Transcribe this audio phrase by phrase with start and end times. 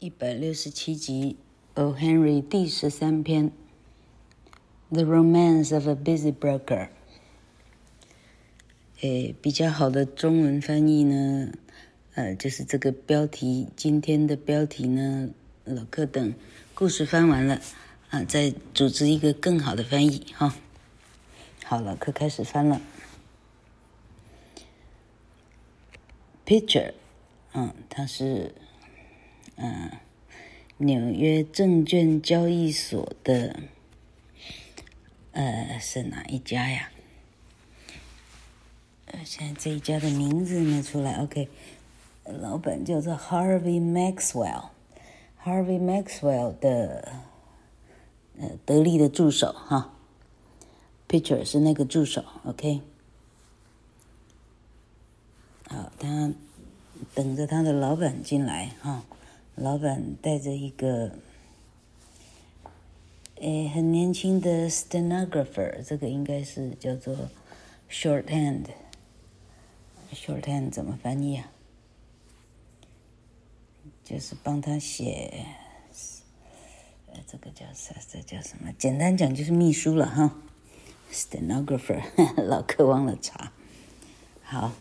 [0.00, 1.36] 一百六十七集，
[1.82, 1.94] 《O.
[1.94, 3.50] Henry》第十三篇，
[4.88, 6.64] 《The Romance of a Busy Broker》。
[9.02, 11.52] 诶，比较好的中文翻译呢，
[12.14, 15.28] 呃，就是这个标题，今天的标题呢，
[15.64, 16.34] 老克等
[16.72, 17.60] 故事翻完了，
[18.08, 20.56] 啊，再组织一个更好的翻译，哈。
[21.66, 22.80] 好，老克开始翻了。
[26.46, 26.94] Picture，
[27.52, 28.54] 嗯，他是。
[29.62, 29.90] 嗯，
[30.78, 33.60] 纽约证券交易所的，
[35.32, 36.90] 呃，是哪一家呀？
[39.04, 41.20] 呃，现在这一家的名字没出来。
[41.20, 41.50] OK，
[42.24, 47.12] 老板叫做 Harvey Maxwell，Harvey Maxwell 的
[48.38, 49.92] 呃得力的助手哈
[51.06, 52.24] ，Pitcher 是那个助手。
[52.44, 52.80] OK，
[55.68, 56.32] 好，他
[57.14, 59.04] 等着他的老板进来哈。
[59.56, 61.12] 老板带着一个，
[63.36, 67.28] 诶，很年轻的 stenographer，这个应该是叫做
[67.90, 68.66] shorthand。
[70.14, 71.50] shorthand 怎么翻译啊？
[74.02, 75.44] 就是帮他写，
[77.12, 77.94] 呃，这个叫啥？
[78.10, 78.72] 这叫什么？
[78.78, 80.34] 简单讲就是秘书了哈。
[81.12, 82.02] stenographer，
[82.42, 83.52] 老客忘了查。
[84.42, 84.72] 好。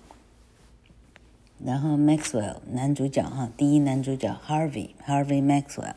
[1.66, 5.96] 然后 Maxwell 男主角哈，第一男主角 Harvey Harvey Maxwell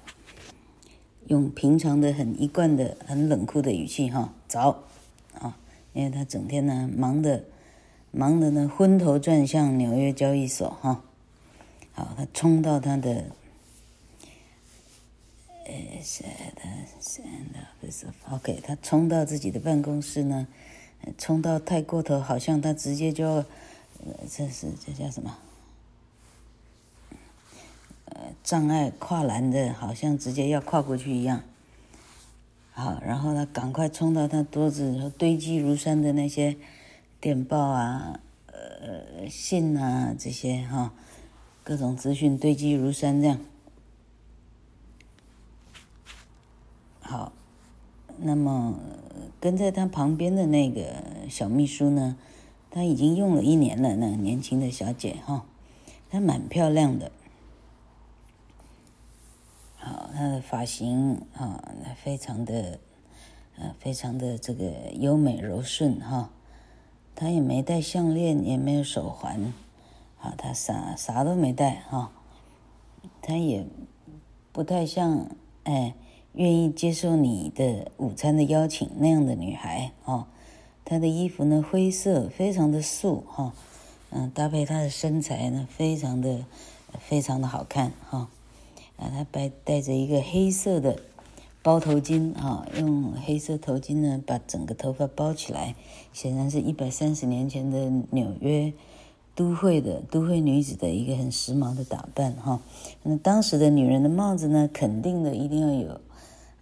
[1.28, 4.84] 用平常的很一贯的很冷酷的语气哈，早。
[5.40, 5.56] 啊，
[5.94, 7.44] 因为他整天呢忙的
[8.10, 11.02] 忙的呢昏头转向纽约交易所哈，
[11.92, 13.24] 好，他冲到他的
[15.64, 16.62] 呃是的
[17.00, 20.46] 是的不是 OK，他冲到自己的办公室呢，
[21.16, 23.44] 冲到太过头，好像他直接就要，
[24.30, 25.38] 这是这叫什么？
[28.42, 31.42] 障碍跨栏的，好像直接要跨过去一样。
[32.72, 36.56] 好，然后他赶快冲到他桌子，堆积如山的那些
[37.20, 40.92] 电报啊、呃信啊这些哈、
[41.62, 43.38] 各种资讯堆积如山这样。
[47.00, 47.32] 好，
[48.16, 48.78] 那么
[49.38, 52.16] 跟在他旁边的那个小秘书呢，
[52.70, 55.44] 他已经用了一年了，那年轻的小姐哈、
[56.10, 57.12] 她蛮漂亮的。
[60.12, 62.78] 她的发型啊，非常的，
[63.56, 66.30] 呃，非常的这个优美柔顺哈。
[67.14, 69.52] 她也没戴项链，也没有手环，
[70.20, 72.12] 啊，她啥啥都没戴哈。
[73.20, 73.66] 她也
[74.52, 75.26] 不太像
[75.64, 75.94] 哎，
[76.34, 80.26] 愿意接受你的午餐的邀请那样的女孩哦。
[80.84, 83.54] 她的衣服呢，灰色，非常的素哈，
[84.10, 86.44] 嗯，搭配她的身材呢，非常的，
[86.98, 88.28] 非常的好看哈。
[89.10, 90.96] 他戴戴着一个黑色的
[91.62, 95.74] 包头巾啊，用黑色头巾呢把整个头发包起来，
[96.12, 98.72] 显然是一百三十年前的纽约
[99.34, 102.60] 都会的都会女子的一个很时髦的打扮哈。
[103.02, 106.00] 那当时的女人的帽子呢，肯定的一定要有，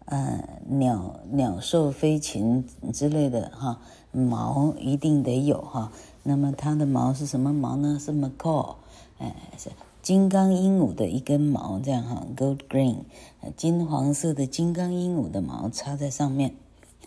[0.04, 3.80] 呃，鸟鸟兽飞禽之类的哈，
[4.12, 5.90] 毛一定得有哈。
[6.22, 7.98] 那么它的毛是什么毛呢？
[7.98, 8.76] 是 macaw，
[9.18, 9.70] 哎是。
[10.02, 13.04] 金刚鹦鹉的一根毛，这样哈，gold green，
[13.56, 16.54] 金黄色的金刚鹦鹉的毛插在上面，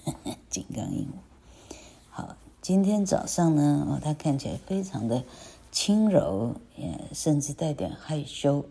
[0.06, 1.76] 呵 呵金刚鹦鹉。
[2.12, 5.24] 好，今天早上呢，哦，他看起来非常的
[5.72, 8.66] 轻柔，也甚至带点害羞。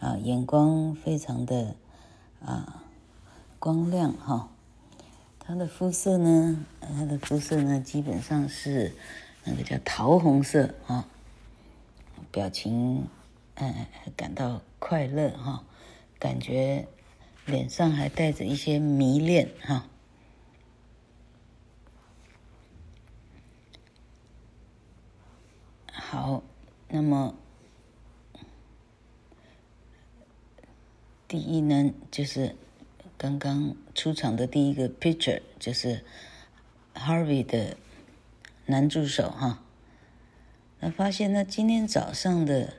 [0.00, 1.76] 啊，眼光非常的
[2.42, 2.82] 啊
[3.58, 4.48] 光亮哈。
[5.38, 8.94] 它的肤色呢，它的肤色呢，基本上是
[9.44, 11.06] 那个叫桃红色啊。
[12.30, 13.08] 表情，
[13.54, 13.86] 嗯，
[14.16, 15.64] 感到快乐哈，
[16.18, 16.86] 感觉
[17.46, 19.88] 脸上还带着一些迷恋哈。
[25.92, 26.42] 好，
[26.88, 27.34] 那么
[31.26, 32.54] 第一呢，就是
[33.16, 36.04] 刚刚出场的第一个 picture，就是
[36.94, 37.76] Harvey 的
[38.66, 39.63] 男助手哈。
[40.84, 42.74] 他发现他今天早上的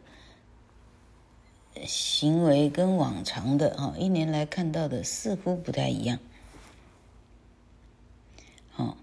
[1.87, 6.19] 行为跟往常的哈，一年来看到的似乎不太一样。
[8.69, 8.95] 好，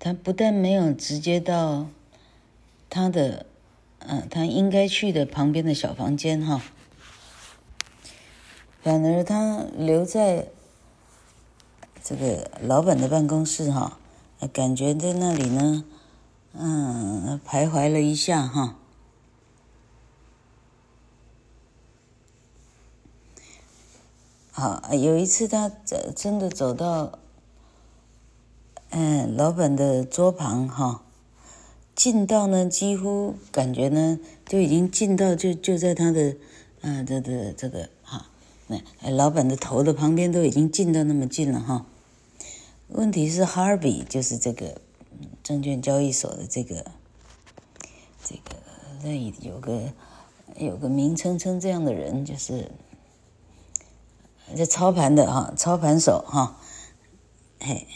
[0.00, 1.86] 他不但没有直接到
[2.90, 3.46] 他的
[4.00, 6.60] 嗯，他应该去的旁边的小房间哈，
[8.82, 10.48] 反而他留在
[12.02, 14.00] 这个老板的办公室哈，
[14.52, 15.84] 感觉在那里呢。
[16.52, 18.76] 嗯，徘徊了一下哈，
[24.50, 25.70] 好，有一次他
[26.16, 27.18] 真的走到，
[28.90, 31.02] 嗯，老板的桌旁哈，
[31.94, 36.34] 近到呢，几乎感觉呢，就已经近到就就在他的，
[36.80, 38.26] 嗯，的的这个哈，
[38.66, 38.80] 那
[39.10, 41.86] 老板的头的旁边都已经近到那么近了哈。
[42.88, 44.80] 问题是 Harvey 就是这个
[45.48, 46.84] 证券交易所的这个
[48.22, 48.56] 这个
[49.02, 49.94] 那有个
[50.58, 52.70] 有个名称称这样的人就是。
[54.56, 56.56] 这操盘的哈，操盘手哈，
[57.60, 57.86] 嘿，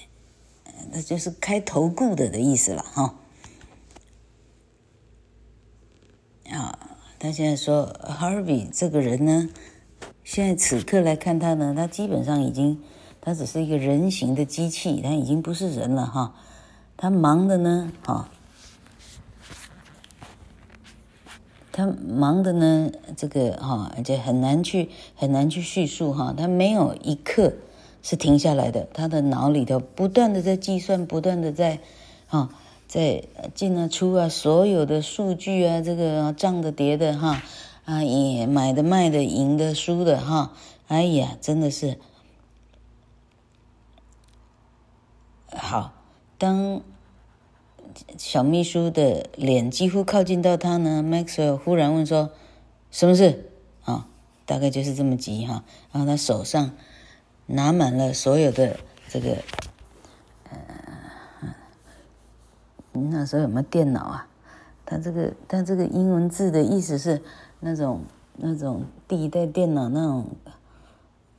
[0.91, 3.15] 那就是开投顾的的意思了哈。
[6.51, 6.79] 啊，
[7.19, 9.49] 他现在说 Harvey 这个人呢，
[10.25, 12.83] 现在此刻来看他呢，他基本上已经，
[13.23, 16.35] 他只是一个人形的机器，他已经不是人了哈。
[16.97, 18.29] 他忙的呢，哈。
[21.75, 26.35] 他忙的呢，这个哈，就很难去很难去叙述哈。
[26.37, 27.55] 他没有一刻
[28.03, 31.81] 是停下来的，他的脑里头不断的在计算，不断的在
[32.27, 32.51] 哈，
[32.87, 33.25] 在
[33.55, 37.43] 进啊出啊，所有的数据啊，这个涨的跌的哈，
[37.87, 40.53] 啊也买的卖的赢的输的哈，
[40.89, 41.99] 哎呀，真的是
[45.57, 45.95] 好
[46.43, 46.83] 当。
[48.17, 52.31] 小秘书的脸几乎靠近到他呢，Maxwell 忽然问说
[52.91, 53.51] ：“什么事？”
[53.85, 54.09] 啊、
[54.47, 55.63] 大概就是这么急哈。
[55.93, 56.71] 然后他手上
[57.45, 58.79] 拿满了所有的
[59.11, 59.37] 这个，
[60.49, 60.59] 呃，
[62.93, 64.27] 那时候有没有电脑啊？
[64.87, 67.21] 他这个他这个英文字的意思是
[67.61, 68.01] 那种
[68.37, 70.27] 那种第一代电脑那种，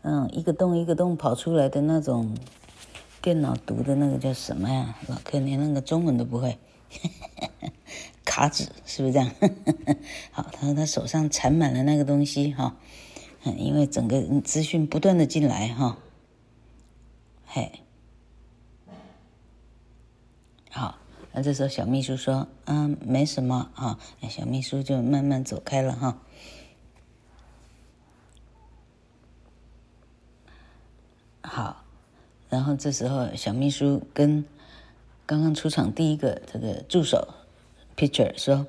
[0.03, 2.37] 嗯，一个洞一个洞跑出来的那种。
[3.23, 4.97] 电脑读的那个叫什么呀？
[5.07, 6.59] 老柯连那个中文都不会，
[8.25, 9.31] 卡纸是不是这样？
[10.31, 12.75] 好，他说他手上缠满了那个东西哈，
[13.45, 15.97] 嗯因为整个资讯不断的进来哈，
[17.45, 17.71] 嘿，
[20.69, 20.97] 好，
[21.31, 23.97] 那这时候小秘书说，嗯，没什么哈，
[24.29, 26.21] 小秘书就慢慢走开了哈，
[31.41, 31.82] 好。
[32.53, 34.45] 然后这时候，小秘书跟
[35.25, 37.29] 刚刚出场第一个这个助手
[37.97, 38.67] Pitcher 说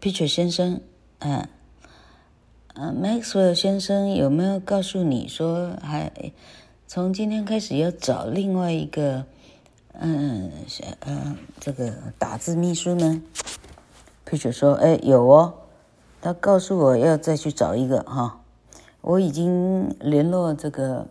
[0.00, 0.80] ：“Pitcher 先生，
[1.18, 1.48] 啊，
[2.74, 6.12] 啊，Maxwell 先生有没有告诉你说，还
[6.86, 9.24] 从今天开始要找另外一个，
[9.94, 10.52] 嗯，
[11.00, 13.20] 嗯，这个打字秘书呢
[14.24, 15.54] ？”Peter 说：“哎，有哦，
[16.22, 18.42] 他告诉我要再去找一个哈，
[19.00, 21.08] 我已经联络这个。”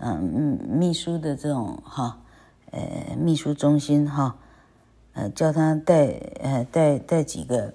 [0.00, 2.18] 嗯嗯，秘书的这种哈，
[2.70, 4.36] 呃，秘书中心哈，
[5.14, 6.06] 呃，叫他带
[6.40, 7.74] 呃带带几个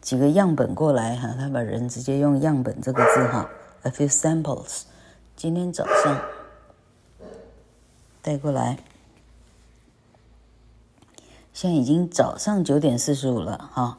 [0.00, 3.50] 几个样本过来哈，他把人直接用样本这个字哈
[3.82, 4.84] ，a few samples，
[5.36, 6.22] 今天早上
[8.22, 8.78] 带过来，
[11.52, 13.98] 现在已经早上九点四十五了哈，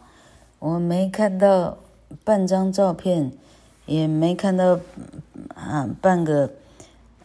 [0.58, 1.78] 我没看到
[2.24, 3.32] 半张照片，
[3.86, 4.80] 也没看到
[5.54, 6.50] 啊半个。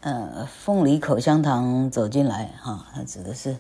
[0.05, 3.57] 呃，凤梨口香糖走进来哈，他指的是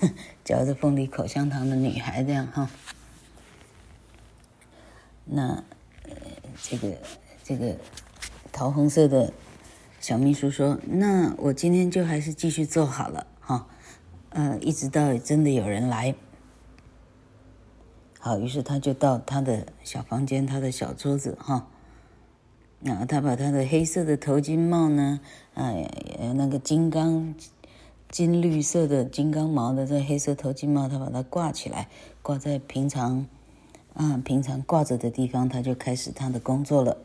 [0.44, 2.68] 嚼着凤梨口香糖的女孩这样哈。
[5.24, 5.64] 那
[6.04, 6.10] 呃，
[6.60, 6.98] 这个
[7.42, 7.74] 这个
[8.52, 9.32] 桃红色的
[9.98, 13.66] 小秘书说：“那我今天就还是继续做好了哈，
[14.28, 16.14] 呃，一直到真的有人来。”
[18.20, 21.66] 好，于是他就到他的小房间，他的小桌子哈。
[22.86, 25.18] 然后他把他的黑色的头巾帽呢，
[25.54, 25.90] 哎，
[26.36, 27.34] 那个金刚
[28.08, 31.88] 金绿色的金刚毛的这黑色头巾帽，他把它挂起来，
[32.22, 33.26] 挂在平常
[33.94, 36.96] 啊平常挂着的地方，他就开始他的工作了。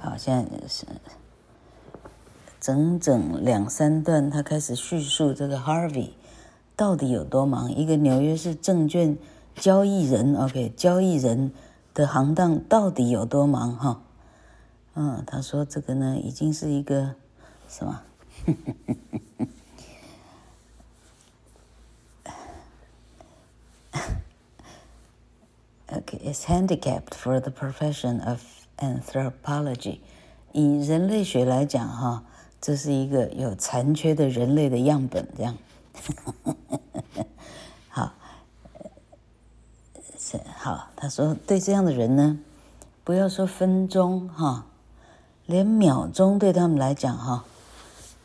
[0.00, 0.84] 好，现在是
[2.58, 6.08] 整整两三段，他开始叙述这个 Harvey
[6.74, 9.16] 到底有多忙，一个纽约市证券。
[9.56, 11.52] 交易人，OK，交易人
[11.92, 14.02] 的行当到底有多忙哈？
[14.94, 17.14] 嗯，他说这个呢，已经是一个
[17.68, 18.02] 什么？
[25.92, 28.40] OK，it's handicapped for the profession of
[28.78, 29.98] anthropology。
[30.52, 32.24] 以人类学来讲哈，
[32.60, 35.56] 这是一个有残缺的人类的样本，这样。
[40.56, 42.38] 好，他说对这样的人呢，
[43.04, 44.66] 不要说分钟哈，
[45.46, 47.44] 连秒钟对他们来讲哈，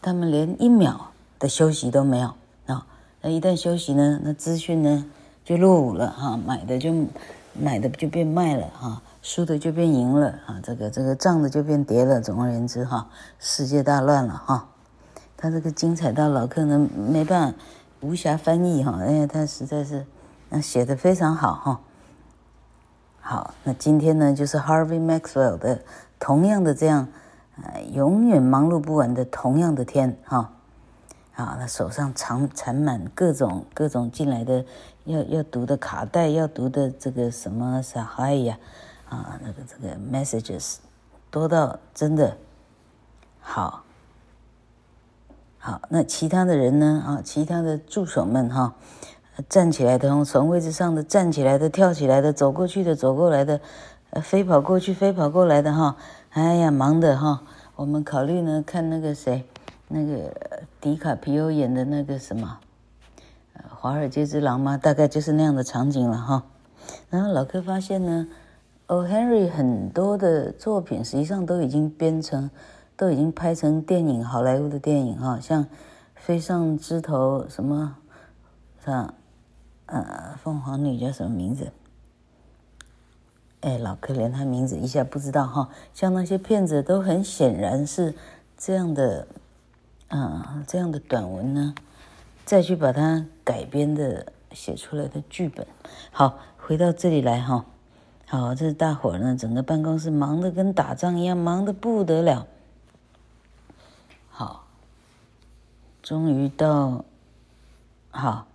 [0.01, 2.33] 他们连一秒的休息都没有
[2.67, 2.85] 啊。
[3.21, 5.05] 那一旦休息呢，那资讯呢
[5.43, 6.93] 就落伍了哈，买的就
[7.53, 12.21] 买的就变卖了哈，输的就变赢了啊，这个这个涨的就变跌了。
[12.21, 13.09] 总而言之哈，
[13.39, 14.67] 世界大乱了哈。
[15.37, 17.57] 他这个精彩到老客呢没办法
[18.01, 20.05] 无暇翻译哈，因为他实在是
[20.61, 21.81] 写的非常好哈。
[23.27, 25.81] 好，那今天呢就是 Harvey Maxwell 的
[26.19, 27.07] 同样的这样，
[27.59, 30.51] 呃，永远忙碌不完的同样的天哈。
[31.33, 34.63] 啊，他手上藏缠满各种各种进来的
[35.05, 38.59] 要要读的卡带，要读的这个什么啥嗨呀，
[39.09, 40.75] 啊，那个这个 messages
[41.31, 42.37] 多到真的
[43.41, 43.81] 好。
[45.57, 47.03] 好，那其他的人呢？
[47.03, 48.75] 啊，其他的助手们哈，
[49.49, 53.59] 站起来的，从位置上的站起来的，跳起来的，走过去的，走过来的，
[54.11, 55.95] 呃，飞跑过去，飞跑过来的哈。
[56.31, 57.41] 哎呀，忙的哈。
[57.75, 59.45] 我们考虑呢，看那个谁。
[59.87, 60.33] 那个
[60.81, 62.57] 迪卡皮欧演的那个什么，
[63.53, 64.75] 呃，《华尔街之狼》吗？
[64.75, 66.43] 大概就是那样的场景了哈。
[67.11, 68.27] 然后老柯发现呢
[68.87, 69.05] ，O.
[69.05, 72.49] Henry 很多的作品实际上都已经编成，
[72.97, 75.63] 都已经拍成电影，好莱坞的电影哈，像
[76.15, 77.95] 《飞上枝头》什么，
[78.83, 79.13] 像
[79.87, 81.71] 呃，凤凰女叫什么名字？
[83.61, 85.69] 哎，老柯连他名字一下不知道哈。
[85.93, 88.13] 像那些骗子都很显然是
[88.57, 89.27] 这样的。
[90.07, 91.73] 啊，这样的短文呢，
[92.45, 95.65] 再去把它改编的写出来的剧本。
[96.11, 97.65] 好，回到这里来哈。
[98.27, 102.45] 好，这大伙儿呢，整个办公室忙得跟打仗一样，忙得不得了。
[104.29, 104.67] 好，
[106.03, 107.03] 终于到，
[108.11, 108.47] 好，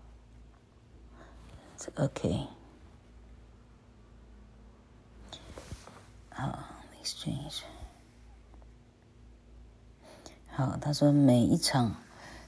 [1.80, 2.46] 这 OK。
[6.28, 6.58] 好
[7.02, 7.62] ，exchange。
[10.49, 11.96] 好，他说每一场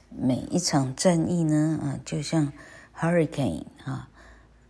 [0.09, 2.53] 每一场战役呢，啊，就像
[2.95, 4.07] hurricane 啊，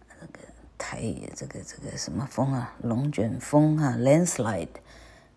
[0.08, 0.40] 这个
[0.78, 4.70] 台这个这个什么风啊，龙卷风、啊、landslide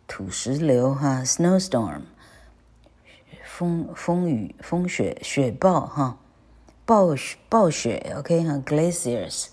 [0.07, 2.03] 土石流哈、snowstorm
[3.45, 6.17] 风风雨风雪雪暴哈，
[6.87, 9.49] 暴雪暴雪 OK 哈、glaciers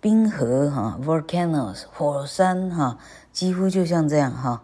[0.00, 2.98] 冰河哈、volcanoes 火山哈、
[3.32, 4.62] 几乎就像这样哈。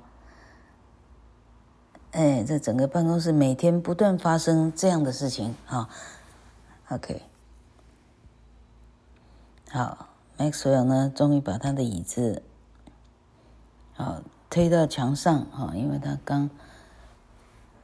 [2.13, 5.89] 哎，这整个办公室每天不断发生这样的事情哈。
[6.89, 7.23] OK，
[9.71, 12.43] 好，Maxwell 呢，终于把他的椅子
[13.95, 16.49] 好推到墙上哈，因为他刚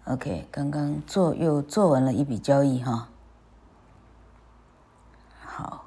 [0.04, 3.08] OK 刚刚做又做完了一笔交易哈。
[5.56, 5.84] 好，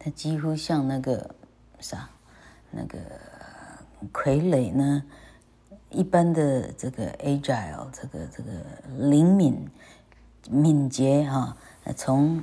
[0.00, 1.32] 他几乎像那个
[1.78, 2.08] 啥，
[2.72, 2.98] 那个
[4.12, 5.04] 傀儡呢。
[5.90, 8.50] 一般的这个 agile，这个这个
[8.98, 9.70] 灵敏、
[10.50, 11.56] 敏捷哈，
[11.94, 12.42] 从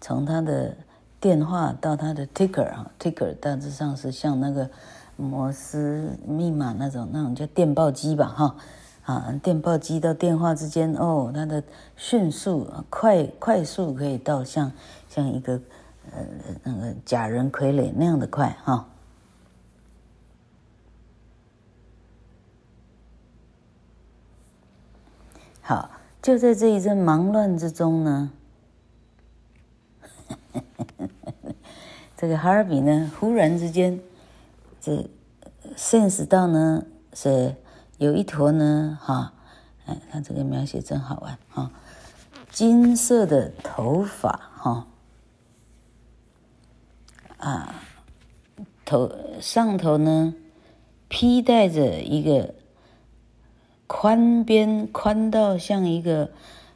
[0.00, 0.74] 从他的
[1.20, 4.70] 电话到他的 ticker 哈，ticker 大致上是像那个
[5.16, 8.56] 摩斯密码那种那种叫电报机吧哈，
[9.10, 11.62] 啊电报机到电话之间哦，它的
[11.96, 14.70] 迅速快快速可以到像
[15.08, 15.60] 像一个
[16.12, 16.24] 呃
[16.62, 18.86] 那个假人傀儡那样的快哈。
[25.62, 25.90] 好，
[26.20, 28.32] 就在这一阵忙乱之中呢，
[32.16, 34.00] 这个哈尔比呢，忽然之间，
[34.80, 35.08] 这
[35.76, 37.54] sense 到呢是
[38.00, 39.34] 有一坨呢，哈，
[39.84, 41.70] 哎，他这个描写真好玩哈，
[42.50, 44.86] 金色的头发哈，
[47.36, 47.74] 啊，
[48.86, 50.34] 头上头呢
[51.08, 52.54] 披戴着一个。
[53.92, 56.30] 宽边宽到像一个，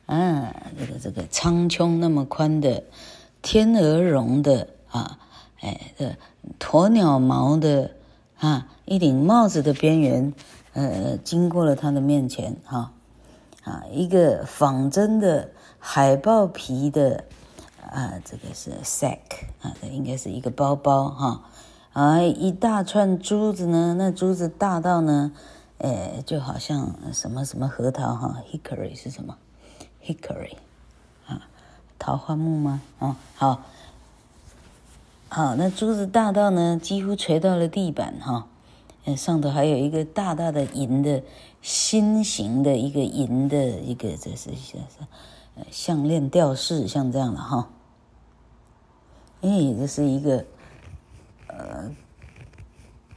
[0.06, 2.82] 啊，这个这个苍穹那么宽的
[3.40, 5.16] 天鹅绒的啊，
[5.60, 6.12] 哎，这
[6.58, 7.92] 鸵鸟毛的
[8.40, 10.34] 啊，一顶帽子的边缘，
[10.74, 12.92] 呃，经过了他的面前，哈，
[13.64, 17.24] 啊，一个仿真的海豹皮的，
[17.90, 19.18] 啊，这个是 sack
[19.62, 21.40] 啊，这应该是一个包包哈，
[21.92, 25.32] 啊，一大串珠子呢，那珠子大到呢。
[25.78, 29.36] 呃，就好像什么什么核桃哈，hickory 是什么
[30.02, 30.54] ？hickory
[31.26, 31.42] 啊，
[31.98, 32.80] 桃花木吗？
[33.00, 33.60] 哦，好，
[35.28, 38.46] 好，那珠子大到呢，几乎垂到了地板哈。
[39.16, 41.22] 上头还有一个大大的银的
[41.60, 47.68] 心形的一个银的一个，这是像是项链吊饰，像这样的哈。
[49.42, 50.44] 哎，这是一个
[51.48, 51.94] 呃。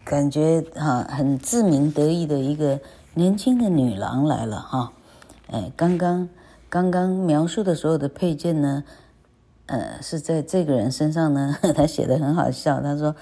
[0.10, 2.80] 感觉哈很自鸣得意的一个
[3.14, 4.94] 年轻的女郎来了哈，
[5.52, 6.30] 哎，刚刚
[6.70, 8.86] 刚刚描述的所有的配件呢，
[9.66, 13.18] 呃，是在这个人身上呢， 他写的很好笑，他说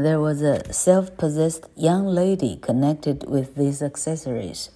[0.00, 4.68] There was a self-possessed young lady connected with these accessories.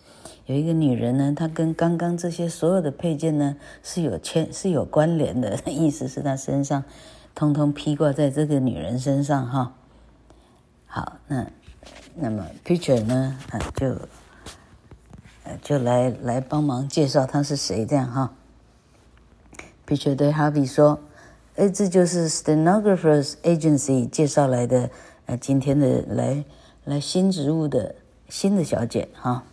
[0.47, 6.83] 有一个女人呢，她跟刚刚这些所有的配件呢是有牵是有关联的，意思是她身上
[7.37, 9.77] 通通披挂在这个女人身上哈。
[10.87, 11.47] 好，那
[12.17, 13.97] 那么 Peter 呢啊就
[15.63, 18.35] 就来来帮忙介绍她是谁这样哈。
[19.87, 20.99] Peter 对 Harvey 说
[21.55, 24.91] ：“哎，这就是 Stenographers Agency 介绍来的，
[25.27, 26.45] 呃，今天的来
[26.85, 27.95] 来新职务的
[28.29, 29.45] 新的小姐哈。”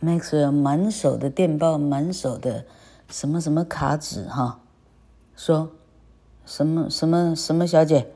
[0.00, 2.64] Maxwell 满手的电报，满手的
[3.10, 4.60] 什么什么卡纸哈，
[5.34, 5.72] 说
[6.46, 8.06] 什么什么什么小姐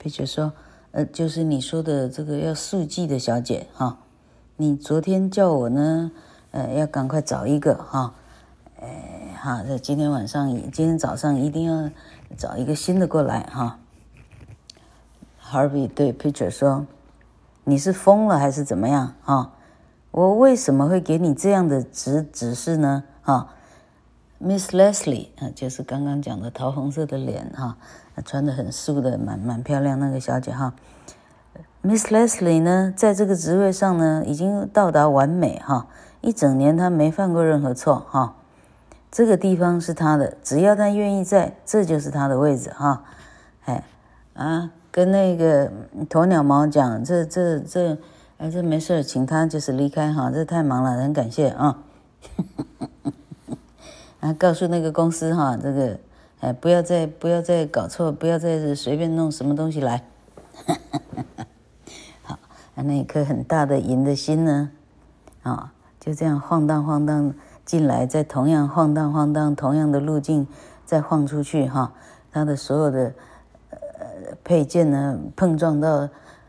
[0.00, 0.54] ，Pitcher 说，
[0.92, 3.98] 呃，就是你说的这个要速记的小姐哈，
[4.56, 6.10] 你昨天叫我呢，
[6.50, 8.14] 呃，要赶快找一个哈，
[8.80, 11.90] 哎，好，这今天晚上，今天早上一定要
[12.36, 13.78] 找一个新的过来哈。
[15.42, 16.86] Harvey 对 Peter 说，
[17.64, 19.52] 你是疯了还是怎么样哈？
[20.10, 23.04] 我为什么会给你这样的指指示呢？
[23.22, 23.50] 哈
[24.40, 27.76] ，Miss Leslie 啊，就是刚刚讲的桃红色的脸哈，
[28.24, 30.74] 穿的很素的，蛮蛮漂亮那个小姐哈。
[31.82, 35.86] Miss Leslie 呢，在这个职位上呢，已经到达完美哈，
[36.22, 38.34] 一整年她没犯过任何错哈。
[39.10, 43.04] 这个地方是他的，只要他愿意在，这就是他的位置哈。
[43.64, 43.84] 哎
[44.34, 45.70] 啊，跟那个
[46.08, 47.98] 鸵鸟毛讲，这这这。
[48.38, 51.78] 哎，这没事，请他就是离开哈，这太忙了，很感谢啊。
[54.20, 55.98] 啊，告诉那个公司哈，这个
[56.40, 60.04] 哎，不要再不要再搞错，不要再随便弄什么东西来。
[62.24, 62.38] 好，
[62.74, 64.70] 那一颗很大的银的心呢，
[65.42, 67.32] 啊，就这样晃荡晃荡
[67.66, 70.46] 进来，再同样晃荡晃荡，同样的路径
[70.86, 71.92] 再晃出去哈，
[72.32, 73.12] 他的所有的
[73.70, 73.78] 呃
[74.42, 76.08] 配件呢碰撞到。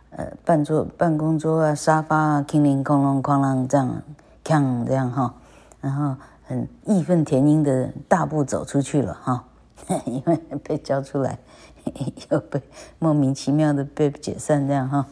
[0.10, 4.02] 呃，办桌、办公桌啊，沙发啊，叮铃哐啷哐啷这样，
[4.44, 5.36] 锵这样哈，
[5.80, 6.16] 然后
[6.48, 9.44] 很义愤填膺的大步走出去了哈，
[10.08, 11.38] 因为被叫出来，
[12.32, 12.60] 又被
[12.98, 15.06] 莫名其妙的被解散这样哈。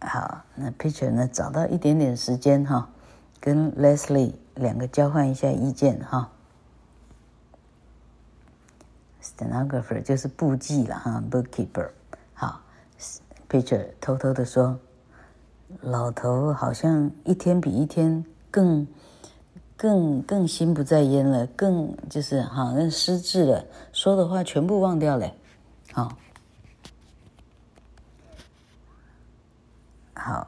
[0.00, 2.88] 好，那 Peter 呢，找到一点点时间哈，
[3.40, 6.30] 跟 Leslie 两个交换一下意见哈。
[9.20, 11.90] Stenographer 就是簿记了哈，bookkeeper。
[12.32, 12.60] 好
[13.48, 14.78] ，Peter 偷偷的说，
[15.80, 18.86] 老头好像一天比一天更、
[19.76, 25.30] 更、更心不在焉了，更就是好像失智了，说的话全部忘掉了。
[25.92, 26.16] 好，
[30.28, 30.46] 好，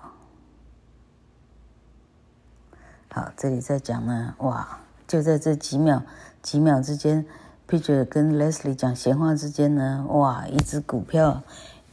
[3.09, 6.03] 好，这里在讲呢，哇，就在这几秒、
[6.43, 7.25] 几秒之间。
[7.67, 11.43] ，Peter 跟 Leslie 讲闲话之间呢，哇，一只股票，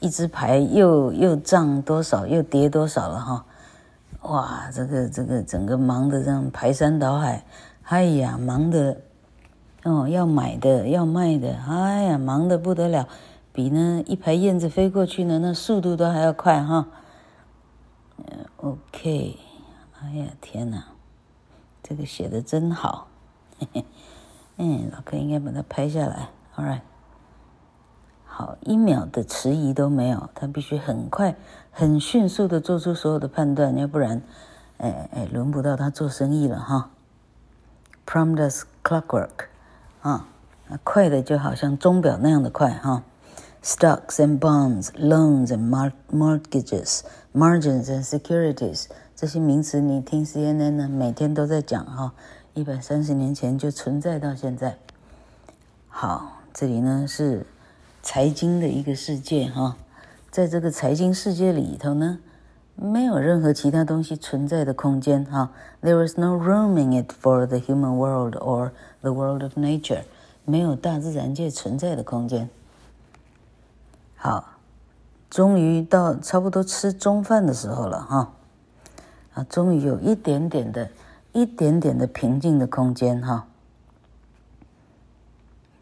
[0.02, 3.46] 一只牌又又涨多少，又跌多少了哈，
[4.24, 7.46] 哇，这个这个整个忙得这样排山倒海，
[7.84, 8.98] 哎呀，忙得
[9.84, 13.08] 哦，要买的要卖的，哎呀，忙得不得了，
[13.54, 16.86] 比呢一排燕子飞过去呢，那速度都还要快哈。
[18.68, 19.40] OK，
[20.02, 20.84] 哎呀天哪，
[21.82, 23.08] 这个写的真好。
[23.58, 23.86] 嘿 嘿
[24.58, 26.28] 嗯，老哥应该把它拍下来。
[26.58, 26.82] All right，
[28.26, 31.38] 好，一秒的迟疑都没有，他必须很快、
[31.72, 34.22] 很迅速的做出所有的判断，要不然，
[34.80, 36.90] 哎哎，轮不到他做生意了哈。
[38.06, 39.46] Prompt as clockwork，
[40.02, 40.28] 啊，
[40.84, 43.04] 快的就好像钟表那样的快哈。
[43.64, 45.70] Stocks and bonds, loans and
[46.12, 47.02] mortgages,
[47.38, 52.14] margins and securities，这些名词你听 CNN 呢，每天都在讲哈。
[52.56, 54.80] 一百三十年前就存在到现在。
[55.88, 57.46] 好，这里呢是
[58.02, 59.78] 财经的一个世界哈，
[60.32, 62.18] 在这个财经世界里头呢，
[62.76, 65.52] 没有任何其他东西存在的空间哈。
[65.84, 68.72] There is no room in it for the human world or
[69.02, 70.02] the world of nature，
[70.44, 72.50] 没有大自然界存在的空间。
[74.16, 74.57] 好，
[75.30, 78.34] 终于到差不多吃中饭的时候了哈，
[79.34, 80.90] 啊，终于有一点点的。
[81.34, 83.46] 一点点的平静的空间哈，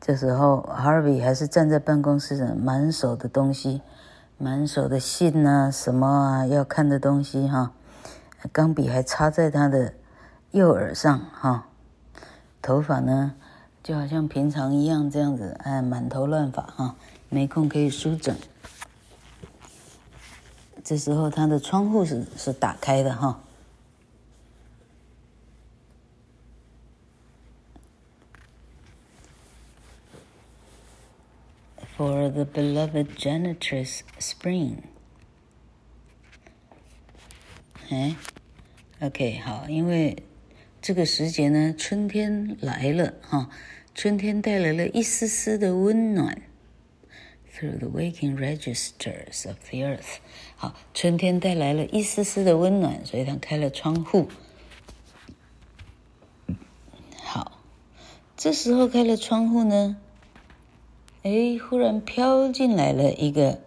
[0.02, 3.82] 这时候 Harvey 还是站在办公室的，满手的东西，
[4.38, 7.72] 满手的信啊，什么啊要看的东西哈，
[8.52, 9.94] 钢笔还插在他的
[10.52, 11.68] 右耳上哈，
[12.62, 13.36] 头发呢
[13.82, 16.96] 就好像平常一样这样子，哎，满头乱发哈，
[17.30, 18.36] 没空可以梳整。
[20.86, 23.42] 这时候他的窗户是是打开的哈。
[31.98, 34.76] for the beloved janitress Spring。
[37.90, 38.16] 哎
[39.00, 40.24] ，OK，好，因为
[40.82, 43.50] 这个时节呢，春天来了哈，
[43.96, 46.42] 春天带来了一丝丝的温暖。
[47.58, 50.18] Through the waking registers of the earth，
[50.58, 54.28] 好，春天带来了一丝丝的温暖，所以他开了窗户。
[57.24, 57.60] 好，
[58.36, 59.96] 这时候开了窗户呢，
[61.24, 63.62] 哎，忽然飘进来了一个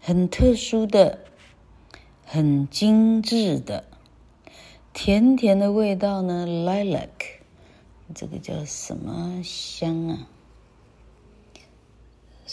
[0.00, 1.20] 很特殊的、
[2.26, 3.84] 很精致的、
[4.92, 7.08] 甜甜的味道呢，lilac，
[8.12, 10.26] 这个叫什么香啊？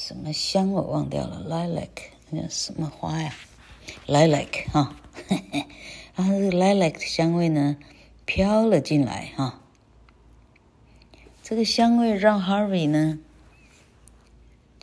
[0.02, 1.90] 什么香我忘掉了，lilac，
[2.30, 3.36] 那什么花呀
[4.08, 4.96] ？lilac 哈，
[6.16, 7.76] 然 后这个 lilac 的香味呢
[8.26, 9.60] 飘了进来哈。
[11.44, 13.20] 这个香味让 Harvey 呢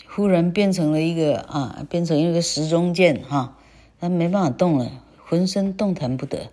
[0.06, 3.56] 忽然变成了一个啊，变成一个时钟键哈，
[3.98, 6.50] 他没办法动了，浑身动弹不得，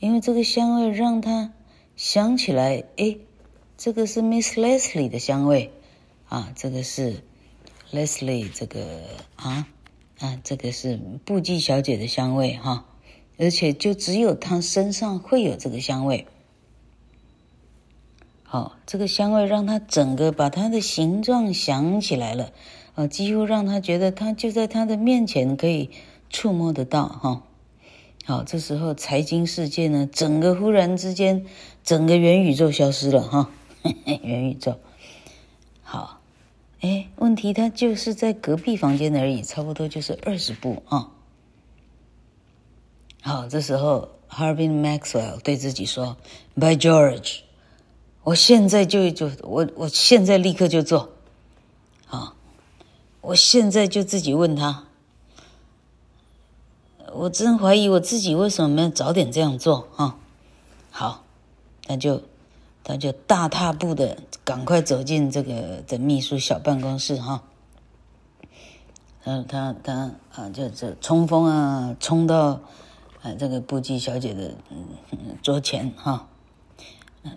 [0.00, 1.52] 因为这个香味让他
[1.96, 3.18] 想起来，哎，
[3.76, 5.70] 这个是 Miss Leslie 的香味
[6.30, 7.22] 啊，这个是。
[7.90, 9.00] Leslie，这个
[9.36, 9.66] 啊
[10.18, 12.84] 啊，这个是布季小姐的香味哈，
[13.38, 16.26] 而且就只有她身上会有这个香味。
[18.42, 22.52] 好，这个香味让她整个把她的形状想起来了，
[22.94, 25.90] 啊，几乎让她觉得她就在她的面前可以
[26.28, 27.42] 触摸得到哈。
[28.26, 31.46] 好，这时候财经世界呢，整个忽然之间，
[31.82, 33.50] 整个元宇宙消失了哈，
[34.04, 34.78] 元宇宙，
[35.82, 36.17] 好。
[36.80, 41.10] 哎，问题他就是在隔壁房间而已，差不多就是二十步啊。
[43.20, 46.16] 好，这时候 Harvey Maxwell 对自己说
[46.54, 47.40] ：“By George，
[48.22, 51.10] 我现在就就我我现在立刻就做，
[52.06, 52.34] 啊，
[53.22, 54.84] 我现在就自己问他，
[57.12, 60.16] 我真怀疑我自己为什么没有早点这样做啊？
[60.92, 61.24] 好，
[61.88, 62.22] 那就。”
[62.88, 67.42] 他就大踏步的赶快走进这个的秘书小办公室哈，
[69.22, 69.92] 他他他
[70.34, 72.58] 啊，就这冲锋啊，冲到
[73.20, 74.78] 啊这个布吉小姐的嗯
[75.42, 76.26] 桌前哈。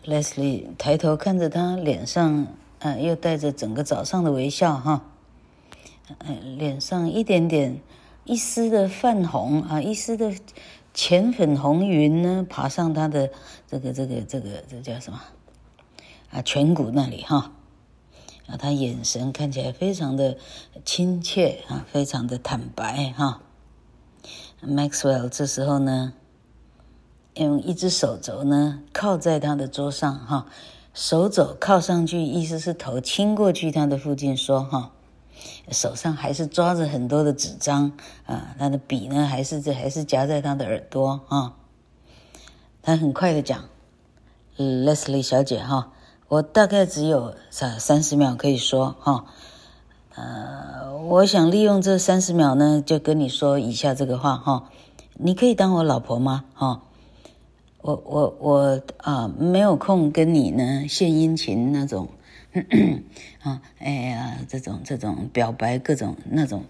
[0.05, 2.47] Leslie 抬头看着他，脸上
[2.79, 5.03] 啊又带着整个早上的微笑哈，
[6.55, 7.77] 脸上一点点
[8.23, 10.33] 一丝的泛红啊，一丝的
[10.93, 13.29] 浅粉红云呢，爬上他的
[13.67, 15.19] 这个这个这个这叫什么？
[16.31, 17.51] 啊，颧骨那里哈，
[18.47, 20.37] 啊，他眼神看起来非常的
[20.85, 23.41] 亲切啊，非常的坦白哈。
[24.63, 26.13] Maxwell 这时候呢，
[27.33, 30.45] 用一只手肘呢靠在他的桌上哈，
[30.93, 34.91] 手肘靠上去，意思是头亲过去他的附近说哈，
[35.69, 37.91] 手上还是抓着很多的纸张
[38.25, 41.57] 啊，他的笔呢还是这还是夹在他的耳朵啊。
[42.81, 43.65] 他很快的讲
[44.57, 45.91] ，Leslie 小姐哈。
[46.31, 49.25] 我大概只有三三十秒可以说哈，
[50.15, 54.69] 呃，我想利用这三十秒呢，就跟你说以下这个话哈，
[55.15, 56.45] 你可以当我老婆吗？
[56.53, 56.83] 哈，
[57.81, 62.07] 我我我啊，没有空跟你呢献殷勤那种，
[63.43, 66.63] 啊，哎呀，这种这种表白各种那种，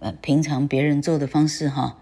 [0.00, 1.96] 呃，平常别人做的方式哈，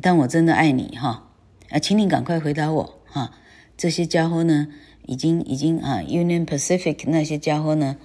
[0.00, 1.24] 但我真的爱你哈，
[1.70, 3.32] 啊，请你赶快回答我哈，
[3.76, 4.68] 这些家伙呢？
[5.06, 7.96] 已经已经啊，Union Pacific 那些家伙呢，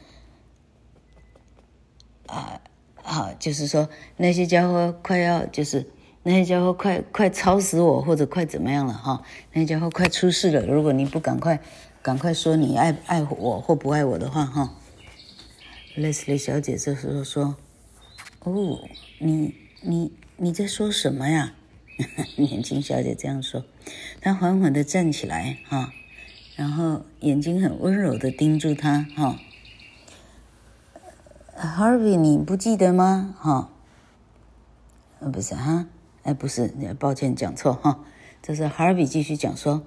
[2.26, 2.62] 啊，
[3.04, 5.90] 好，就是说那些家伙快要就是
[6.24, 9.22] 那些家伙快快操死我或者快怎么样了哈，
[9.54, 10.66] 那些家伙快出事了。
[10.66, 11.62] 如果你不赶快
[12.02, 14.74] 赶快说你爱爱我或不爱我的话哈
[15.96, 17.56] ，Leslie 小姐这时候说
[18.44, 18.80] ：“哦，
[19.20, 21.54] 你你你在说什么呀？”
[22.38, 23.66] 年轻小姐这样说，
[24.22, 25.94] 她缓缓的站起来哈。
[26.58, 29.39] 然后眼睛很温柔的盯住他，哈、
[31.56, 33.36] 哦、，Harvey，你不记得吗？
[33.38, 33.70] 哈、
[35.20, 35.86] 呃，不是哈，
[36.24, 38.00] 哎，不是，抱歉讲错哈，
[38.41, 39.84] 这是 Harvey 继续讲说，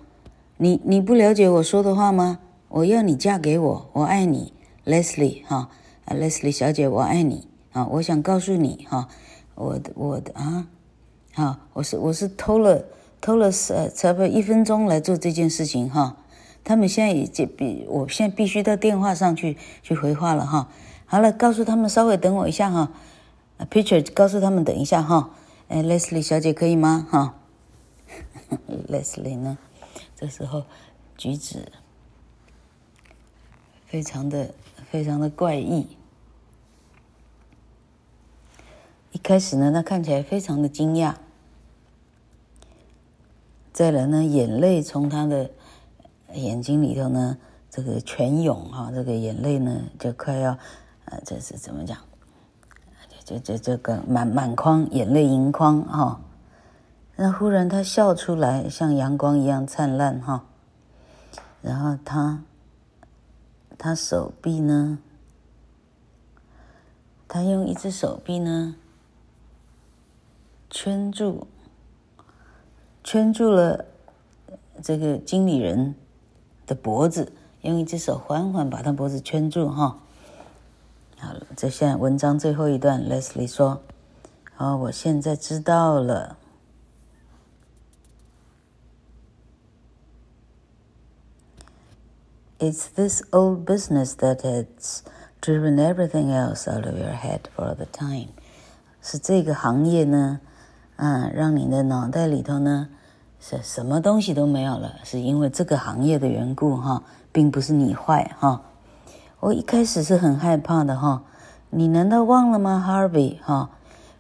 [0.59, 2.39] 你你不了解我说的话吗？
[2.69, 4.53] 我要你嫁给我，我爱你
[4.87, 5.69] ，Leslie，哈、
[6.07, 7.49] 哦、，Leslie 小姐，我爱你。
[7.73, 9.09] 啊、我想告诉你哈、
[9.57, 10.69] 我的我的啊，
[11.35, 12.85] 好、我是我是偷了
[13.21, 16.17] 偷了呃差不多一分钟来做这件事情哈。
[16.63, 20.69] 他们现在已经比我现在必须到电话上去去回话了哈。
[21.07, 22.93] 好了，告诉他们稍微等我一下哈。
[23.71, 25.31] Pitcher 告诉他们等一下哈。
[25.69, 27.07] 哎，Leslie 小姐可以吗？
[27.11, 27.35] 哈。
[28.89, 29.59] Leslie 呢？
[30.17, 30.65] 这时候
[31.17, 31.73] 举止
[33.87, 34.55] 非常的
[34.91, 35.87] 非常的怪异。
[39.13, 41.15] 一开始呢，他看起来非常的惊讶。
[43.73, 45.51] 再来呢，眼泪从他的
[46.35, 47.37] 眼睛里头呢，
[47.71, 50.57] 这个泉涌哈，这个眼泪呢就快要，
[51.07, 51.99] 呃，这是怎么讲？
[53.25, 56.21] 这这这个满满眶眼泪盈眶哈。
[57.15, 60.45] 那忽然他笑出来，像阳光一样灿烂哈。
[61.63, 62.43] 然后他，
[63.79, 64.99] 他手臂呢，
[67.29, 68.75] 他用一只手臂呢，
[70.71, 71.47] 圈住，
[73.05, 73.85] 圈住了
[74.83, 75.95] 这个经理人
[76.71, 79.99] 的脖子，用一只手缓缓把他脖子圈住哈。
[81.19, 83.83] 好了，这现在文章最后一段，Leslie 说
[84.57, 86.37] ：“哦，我现在知道了。”
[92.61, 95.03] It's this old business that has
[95.41, 98.29] driven everything else out of your head for the time.
[99.03, 100.41] 是这个行业呢，
[100.95, 102.91] 啊，让你的脑袋里头呢，
[103.41, 108.63] 是什么东西都没有了，是因为这个行业的缘故哈，并不是你坏哈。
[109.41, 111.23] 我一开始是很害怕的哈，
[111.71, 113.71] 你难道忘了吗，Harvey 哈？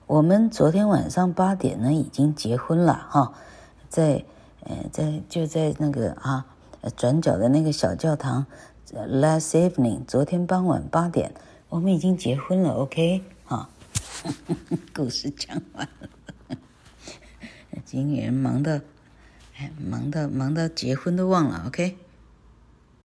[0.06, 3.33] 我们昨天晚上八点呢已经结婚了哈，
[3.88, 4.24] 在
[4.64, 6.46] 呃在就在那个啊。
[6.96, 8.46] 转角的那个小教堂
[8.90, 11.35] ，last evening，昨天傍晚八点，
[11.68, 13.68] 我们已经结婚了，OK，哈，
[14.96, 15.87] 故事讲完
[16.48, 16.56] 了，
[17.85, 18.80] 经纪人忙到，
[19.79, 21.96] 忙到忙到结婚都忘了，OK。